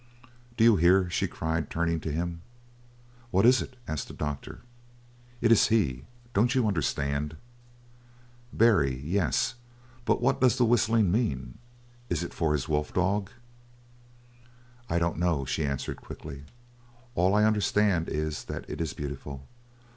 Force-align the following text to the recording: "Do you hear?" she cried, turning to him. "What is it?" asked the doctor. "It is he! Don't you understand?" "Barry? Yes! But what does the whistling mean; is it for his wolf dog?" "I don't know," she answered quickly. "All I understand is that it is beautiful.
"Do 0.57 0.63
you 0.63 0.77
hear?" 0.77 1.11
she 1.11 1.27
cried, 1.27 1.69
turning 1.69 1.99
to 1.99 2.11
him. 2.11 2.41
"What 3.29 3.45
is 3.45 3.61
it?" 3.61 3.75
asked 3.87 4.07
the 4.07 4.15
doctor. 4.15 4.61
"It 5.41 5.51
is 5.51 5.67
he! 5.67 6.05
Don't 6.33 6.55
you 6.55 6.67
understand?" 6.67 7.37
"Barry? 8.51 8.99
Yes! 9.05 9.53
But 10.05 10.19
what 10.19 10.41
does 10.41 10.57
the 10.57 10.65
whistling 10.65 11.11
mean; 11.11 11.59
is 12.09 12.23
it 12.23 12.33
for 12.33 12.53
his 12.53 12.67
wolf 12.67 12.91
dog?" 12.91 13.29
"I 14.89 14.97
don't 14.97 15.19
know," 15.19 15.45
she 15.45 15.63
answered 15.63 15.97
quickly. 16.01 16.45
"All 17.13 17.35
I 17.35 17.43
understand 17.43 18.09
is 18.09 18.45
that 18.45 18.67
it 18.67 18.81
is 18.81 18.93
beautiful. 18.95 19.45